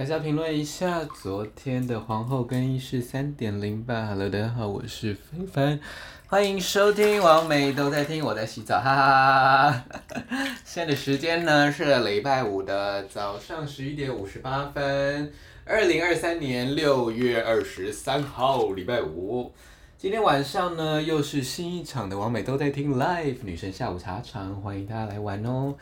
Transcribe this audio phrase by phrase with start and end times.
[0.00, 4.06] 大家评论一下昨天的皇后更衣室三点零吧。
[4.06, 5.78] Hello，大家好，我是非凡，
[6.26, 10.46] 欢迎收听王美都在听，我在洗澡，哈哈哈哈。
[10.64, 15.30] 现在的时间呢是礼拜五的早上十一点五十八分，
[15.66, 19.52] 二零二三年六月二十三号，礼拜五。
[19.98, 25.74] 今天晚上呢又是新一场的王美都在听 Live 女生下午茶场，欢迎大家来玩哦。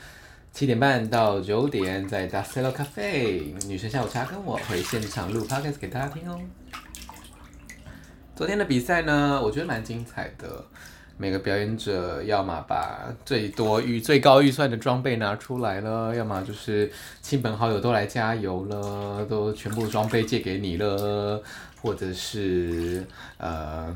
[0.59, 6.37] 七点半到九点，在 Das Hello Cafe 女生下午茶，跟我回现场录 podcast 给大家听哦。
[8.35, 10.65] 昨天的比赛呢，我觉得蛮精彩的。
[11.17, 16.91] 每个表演者要么把最多预最高预算的装备拿出来了，要么就是
[17.23, 21.41] 亲朋好友都来加油了，都全部装备借给你了，
[21.81, 23.07] 或者是
[23.37, 23.95] 呃。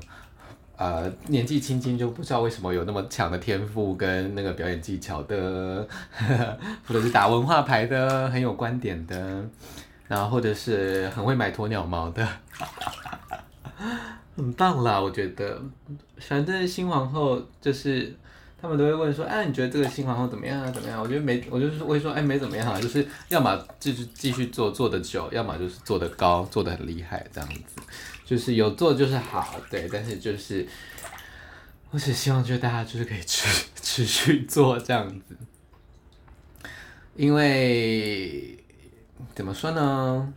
[0.76, 5.86] 呃，年纪轻轻就不知道为什么有那么强的天赋跟那个表演技巧的，
[6.86, 9.44] 或者是打文化牌的很有观点的，
[10.08, 12.26] 然后或者是很会买鸵鸟毛的，
[14.36, 15.60] 很棒啦，我觉得。
[16.18, 18.14] 反正新皇后就是
[18.62, 20.70] 他们都会问说，哎，你觉得这个新皇后怎么样啊？
[20.70, 21.02] 怎么样？
[21.02, 27.82] 我觉得没，我就是会说，哎，没怎么样啊，就是要么继续继续做做得久，要么就是做得高，做得很厉害这样子。
[28.24, 30.64] 就是有做就是好，对，但是就是，
[31.90, 35.36] 我只希望就是大家就是可以持 持续做这样子，
[37.16, 38.56] 因为
[39.34, 40.32] 怎么说呢，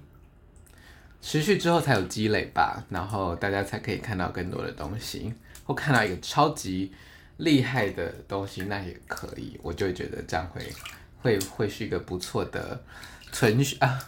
[1.21, 5.31] 持续之后才有积累吧，然后大家才可以看到更多的东西，
[5.63, 6.91] 或看到一个超级
[7.37, 10.61] 厉害的东西，那也可以，我就觉得这样会
[11.21, 12.81] 会会是一个不错的
[13.31, 13.99] 存续啊，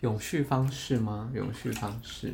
[0.00, 1.30] 永续方式吗？
[1.34, 2.32] 永续方式。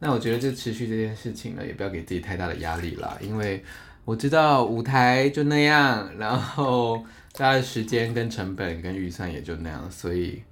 [0.00, 3.64] 那我觉得就持续这件事情呢，也不要给自己太大的压力啦，因为
[4.04, 10.42] 我知道舞台就那样，然后大家的时间跟成本跟预算也就那样，所以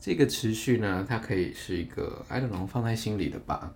[0.00, 3.72] 这个持续呢，它可以是一个 I don't know 放在心里的吧。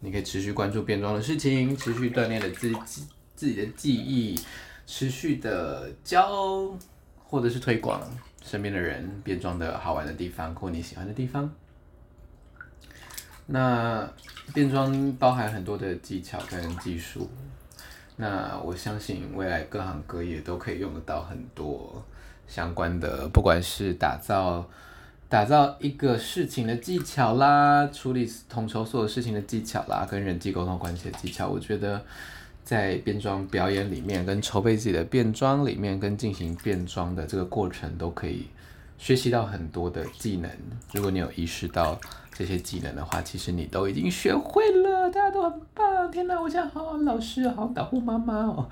[0.00, 2.76] 你可以持续关注变装的事情，持续锻炼了自己
[3.38, 4.36] 自己的技艺，
[4.84, 6.76] 持续的教
[7.22, 8.02] 或者是推广
[8.42, 11.48] 身边的人变装的好玩的地方或你喜欢的地方。
[13.46, 14.12] 那
[14.52, 17.30] 变装包含很多的技巧跟技术，
[18.16, 22.04] 那我相信未来各行各业都可以用得到很多
[22.48, 24.68] 相关的，不管是打造
[25.28, 32.02] 打造一个事情的技巧啦，处理统筹所有事情的技巧啦，跟人际沟通关系的技巧，我觉得
[32.68, 38.48] 在变装表演里面，跟筹备自己的变装里面，跟进行变装的这个过程，都可以
[38.98, 40.50] 学习到很多的技能。
[40.92, 41.98] 如果你有意识到。
[42.38, 46.08] 这些技能的话，其实你都已经学会了，大家都很棒。
[46.08, 48.64] 天哪，我现在好老师，好保护妈妈哦。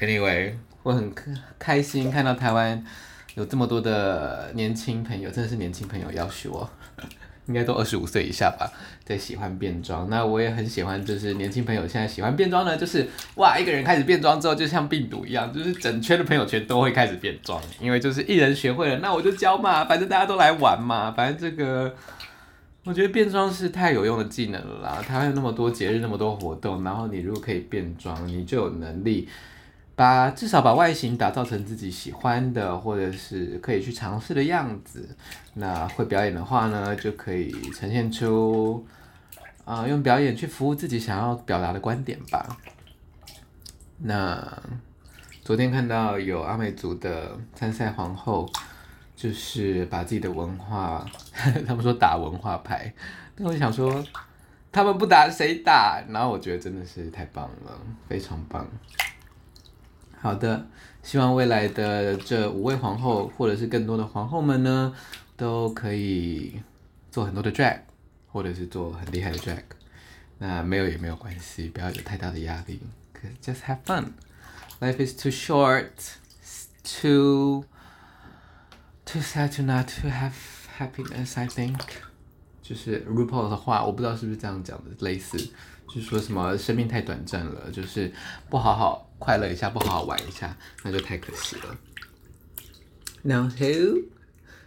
[0.00, 1.14] Anyway，我很
[1.60, 2.84] 开心看到台湾
[3.36, 6.68] 有这么多的年轻朋友，真的是年轻朋友要学我，
[7.48, 8.70] 应该都二十五岁以下吧，
[9.04, 10.08] 在喜欢变装。
[10.08, 13.04] 那我也很喜欢，就是年轻朋友现在喜欢变装呢，就是
[13.34, 21.94] 哇，一个人开始变装之后，就像病毒一样，就是整圈的朋友圈都会开始变装，因为就是一人学会了，那我就教嘛，反正大家都来玩嘛，反正这个。
[22.84, 25.02] 我觉得变装是太有用的技能了啦！
[25.06, 29.28] 台湾有那么多节日，那么多活动，然后你如果可以变装，你就有能力
[29.98, 35.16] 把至少把外形打造成自己喜欢的，或者是可以去尝试的样子。
[35.54, 38.86] 那会表演的话呢，就可以呈现出
[39.64, 42.56] 啊、用表演去服务自己想要表达的观点吧。
[43.98, 44.62] 那
[45.42, 48.48] 昨天看到有阿美族的参赛皇后。
[49.18, 51.04] 就是把自己的文化，
[51.66, 52.94] 他们说打文化牌，
[53.34, 54.00] 但我想说，
[54.70, 56.00] 他们不打谁打？
[56.08, 57.72] 然后我觉得真的是太棒了，
[58.08, 58.64] 非常棒。
[60.20, 60.66] 好的，
[61.02, 64.94] 希望未来的这五位皇后，或者是更多的皇后们呢，
[65.36, 66.60] 都可以
[67.10, 67.80] 做很多的 drag，
[68.26, 69.62] 或者是做很厉害的 drag。
[70.38, 72.80] 那没有也没有关系，不要有太大的压力
[73.42, 74.06] ，just have fun.
[74.80, 75.90] Life is too short,
[76.82, 77.64] too
[79.10, 80.34] Too sad to not to have
[80.78, 81.80] happiness, I think.
[82.60, 85.38] 就是 RuPaul 的话，我不知道是不是这样讲的，类似
[85.88, 88.12] 就是说什么生命太短暂了，就是
[88.50, 91.76] 不好好快乐一下，不好好玩一下，那就太可惜了。
[93.22, 94.04] Now who？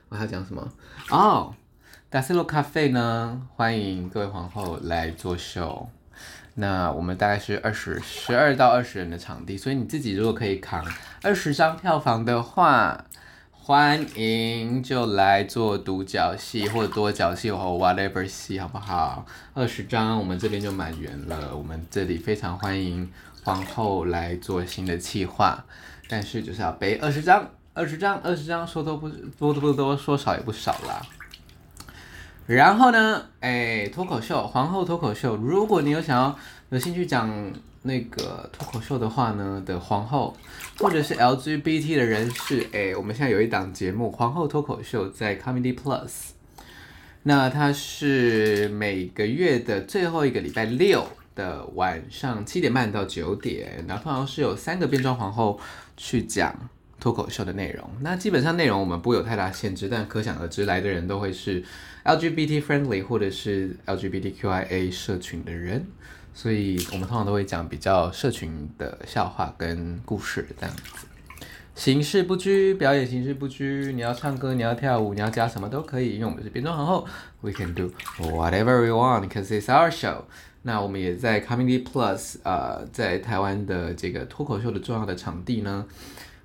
[0.09, 0.71] 我还要讲什么？
[1.09, 1.55] 哦
[2.11, 3.47] ，Das Hello Cafe 呢？
[3.55, 5.89] 欢迎各位皇后来做秀。
[6.55, 10.85] 那我们大概是二十十二到二十人的场地，所以你自己如果可以扛
[11.21, 13.05] 二十张票房的话。
[13.63, 19.23] 欢迎就来做独角戏或者多角戏或 whatever 戏，好不好？
[19.53, 21.55] 二十张我们这边就满员了。
[21.55, 23.09] 我们这里非常欢迎
[23.43, 25.65] 皇后来做新的企划，
[26.07, 31.01] 但是就是要背二十张，二十张，二十张，说多不多不多，说少也不少啦。
[32.47, 36.35] 然后呢，哎，脱口秀，皇后脱口秀，如果你有想要
[36.69, 37.29] 有兴趣讲
[37.83, 40.35] 那个脱口秀的话呢的皇后，
[40.77, 46.31] 或者是 LGBT 的人士，哎，我们现在有一档节目《皇后脱口秀》在 Comedy Plus，
[47.23, 55.59] 那它是每个月的最后一个礼拜六的晚上七点半到九点，然后通常是有三个变装皇后
[55.95, 56.53] 去讲
[56.99, 57.89] 脱口秀的内容。
[58.01, 61.63] 那基本上内容我们不会有太大限制，但可想而知来的人都会是
[62.03, 65.85] LGBT friendly 或者是 LGBTQIA 社群的人。
[66.33, 70.81] 所以我们通常都会讲比较社群的笑话跟故事这样子，
[71.75, 77.05] 形式不拘，表演形式不拘，你要唱歌，你要跳舞，你要加什么都可以，因为我们是变装皇后
[77.41, 80.21] ，we can do whatever we want because it's our show。
[80.63, 85.85] 那我们也在 Comedy Plus，呃，在台湾的这个脱口秀的重要的场地呢，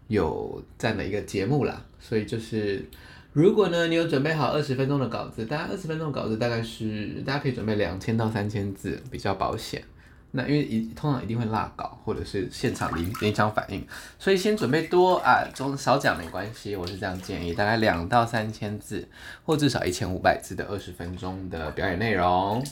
[0.08, 2.84] 有占了一个节目啦，所以就是。
[3.32, 9.84] 如果呢，你有准备好二十分钟的稿子，大概二十分钟的稿子大概是大家可以准备两千到三千字，比较保险。
[10.30, 13.86] 那因为一通常一定会落稿，或者是现场临临场反应，
[14.18, 19.06] 所以先准备多啊，中少讲没关系，我是这样建议，大概两到三千字，
[19.44, 22.64] 或至少一千五百字的二十分钟的表演内容。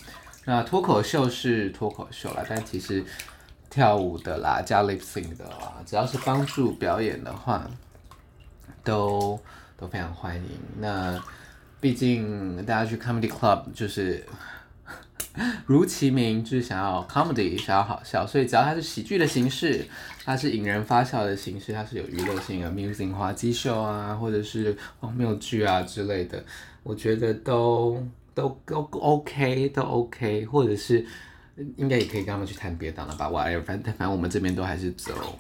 [0.45, 3.05] 那脱口秀是脱口秀啦，但其实
[3.69, 7.69] 跳舞的啦，加 lip sync 的啦，只要是帮助表演的话，
[8.83, 9.39] 都。
[9.77, 10.45] 都非常欢迎。
[10.79, 11.21] 那
[11.81, 14.25] 毕竟大家去 comedy club 就是
[15.67, 19.85] 如其名，就是想要 comedy，想要好笑，所以只要它是喜剧的形式，
[20.25, 26.43] 它是引人发笑的形式，它是有娱乐性的 amusing 滑稽秀啊，或者是荒谬剧啊之类的，
[26.85, 28.01] 我觉得都
[28.35, 31.07] 都都 OK，都 OK，或者是
[31.77, 35.39] 应该也可以跟他们去谈别的了吧哇反正反正我们这边都还是走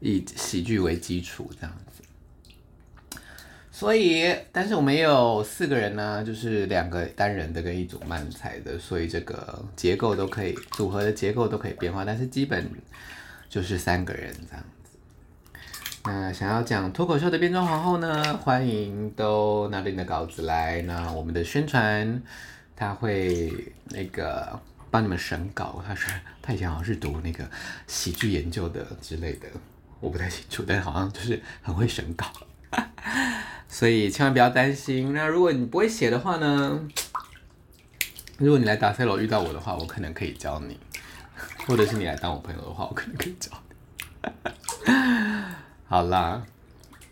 [0.00, 2.02] 以喜剧为基础这样子。
[3.72, 12.70] 所以，但是我们有四个人呢，就是两个单人的跟一组漫才的，所以这个结构都可以，组合的结构都可以变化，但是基本
[13.48, 14.64] 就是三个人这样。
[16.04, 20.80] 那想要讲脱口秀的变装皇后呢，欢迎都拿着你的稿子来。
[20.82, 22.22] 那我们的宣传
[22.74, 23.52] 他会
[23.90, 24.58] 那个
[24.90, 26.10] 帮你们审稿，他是
[26.40, 27.48] 他以前好像是读那个
[27.86, 29.46] 喜剧研究的之类的，
[30.00, 32.26] 我不太清楚，但好像就是很会审稿。
[33.68, 35.12] 所以千万不要担心。
[35.12, 36.80] 那如果你不会写的话呢？
[38.38, 40.74] 如果你来达塞罗遇到我的话，我可能可以教你；
[41.66, 44.49] 或者是你来当我朋友的话，我可能可以教你。
[45.90, 46.46] 好啦，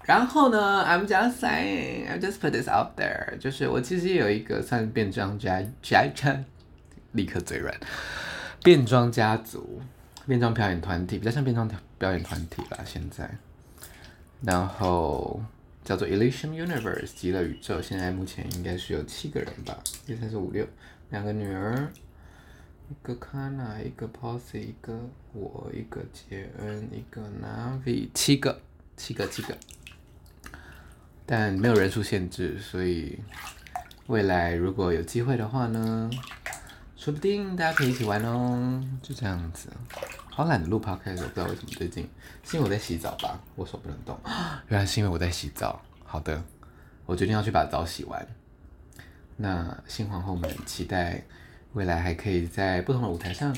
[0.04, 3.36] 然后呢？I'm just saying, I'm just put this out there。
[3.38, 6.06] 就是我其实有一个算变装家家
[7.10, 7.74] 立刻嘴软，
[8.62, 9.82] 变装家族，
[10.28, 12.78] 变装表演团体，比较像变装表演团体啦。
[12.84, 13.28] 现在，
[14.42, 15.42] 然后。
[15.84, 19.74] 叫做 Elysium Universe 极乐宇宙，现在目前应该是有七个人吧，
[20.06, 20.62] 一、二、三、四、五、六，
[21.08, 21.88] 两个女儿，
[22.90, 24.92] 一个 Kana，一个 Posy，一个
[25.32, 28.60] 我，一个杰恩，一个 Navi，七个，
[28.98, 29.56] 七个，七个，
[31.24, 33.18] 但没有人数限制，所以
[34.08, 36.10] 未来如果有机会的话呢，
[36.96, 39.70] 说不定大家可以一起玩哦，就这样子。
[40.28, 42.08] 好懒得录 podcast，我不知道为什么最近，
[42.44, 44.18] 是因为我在洗澡吧，我手不能动。
[44.68, 45.80] 原来是因为我在洗澡。
[46.04, 46.42] 好的，
[47.06, 48.26] 我决定要去把澡洗完。
[49.36, 51.22] 那新皇后们期待
[51.72, 53.56] 未来还可以在不同的舞台上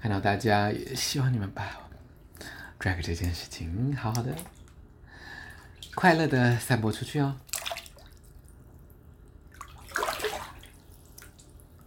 [0.00, 1.64] 看到大家，也希望你们把
[2.78, 4.34] drag 这件事情好好的、
[5.98, 7.34] 快乐的散播出去哦。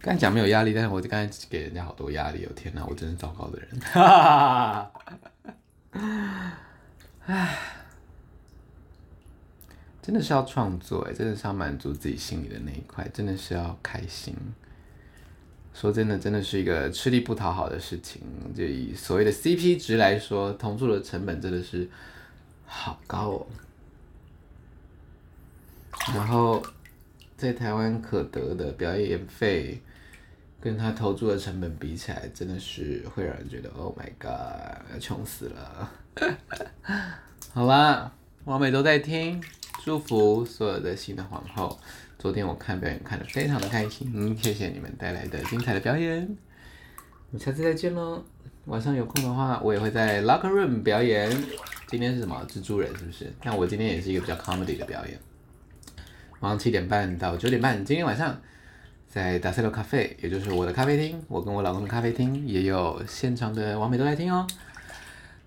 [0.02, 2.52] 刚才讲没有压力，但是我刚才给人家好多压力哦！
[2.54, 3.80] 天哪，我真是糟糕的人。
[3.80, 4.92] 哈哈
[5.92, 6.58] 哈，
[7.24, 7.58] 唉，
[10.02, 14.36] 真的是要创作哎，真的是要满足自己心里的那一块，真的是要开心。
[15.72, 18.20] 说真的，真的是一个吃力不讨好的事情。
[18.54, 21.88] 就以所谓的 CP 值来说，同住的成本真的是
[22.66, 23.46] 好高哦。
[26.14, 26.62] 然后
[27.36, 29.80] 在台湾可得的表演费。
[30.60, 35.90] 跟他投注的成本比起来，真的是会让人觉得 Oh my God，要穷死了。
[37.52, 38.12] 好啦，
[38.44, 39.42] 网美都在听，
[39.84, 41.76] 祝福所有的新的皇后。
[42.16, 46.20] 昨天我看表演看得非常的开心，嗯，谢谢你们带来的精彩的表演。
[47.32, 48.22] 我们下次再见喽，
[48.66, 51.28] 晚上有空的话，我也会在 Locker Room 表演。
[51.88, 52.40] 今天是什么？
[52.48, 53.32] 蜘蛛人是不是？
[53.42, 55.18] 但我今天也是一个比较 comedy 的表演。
[56.42, 58.36] 晚上七点半到九点半，今天晚上。
[59.08, 64.46] 在达塞罗咖啡，也就是我的咖啡厅，我跟我老公的咖啡厅也有现场的网美都来听哦，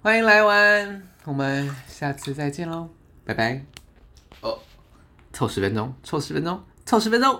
[0.04, 2.88] 欢迎来玩，我们下次再见喽，
[3.26, 3.60] 拜拜。
[4.42, 4.60] 哦，
[5.34, 7.34] 凑十分钟，凑十分钟，凑十分钟。